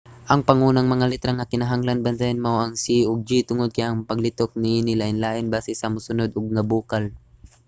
ang 0.31 0.41
pangunang 0.47 0.87
mga 0.93 1.09
letra 1.11 1.31
nga 1.37 1.49
kinahanglan 1.51 2.03
bantayan 2.05 2.41
mao 2.45 2.57
ang 2.59 2.73
c 2.83 2.85
ug 3.09 3.17
g 3.27 3.29
tungod 3.49 3.69
kay 3.75 3.85
ang 3.87 4.07
paglitok 4.09 4.51
niini 4.61 4.93
lainlain 5.01 5.47
basi 5.53 5.71
sa 5.77 5.91
mosunod 5.93 6.29
nga 6.53 6.63
bokal 6.71 7.05